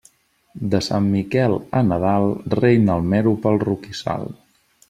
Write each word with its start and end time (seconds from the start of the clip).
De 0.71 0.79
Sant 0.85 1.09
Miquel 1.15 1.53
a 1.81 1.83
Nadal 1.91 2.27
reina 2.63 2.97
el 2.99 3.07
mero 3.15 3.35
pel 3.45 3.63
roquissal. 3.69 4.31